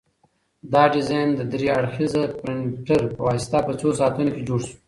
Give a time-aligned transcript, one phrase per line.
[0.71, 4.75] دا ډیزاین د درې اړخیزه پرنټر په واسطه په څو ساعتونو کې جوړ شو.